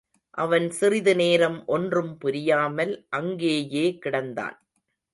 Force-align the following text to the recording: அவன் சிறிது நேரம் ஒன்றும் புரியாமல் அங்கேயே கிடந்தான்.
அவன் 0.37 0.65
சிறிது 0.69 1.13
நேரம் 1.15 1.59
ஒன்றும் 1.67 2.11
புரியாமல் 2.17 2.93
அங்கேயே 3.09 3.85
கிடந்தான். 4.05 4.57